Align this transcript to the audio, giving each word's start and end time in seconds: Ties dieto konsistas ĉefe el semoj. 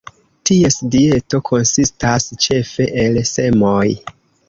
Ties 0.49 0.77
dieto 0.95 1.41
konsistas 1.51 2.29
ĉefe 2.47 2.91
el 3.07 3.25
semoj. 3.37 3.89